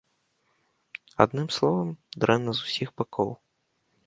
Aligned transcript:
Адным 1.25 1.47
словам, 1.57 1.89
дрэнна 2.25 2.51
з 2.63 2.71
усіх 2.71 2.89
бакоў. 3.05 3.29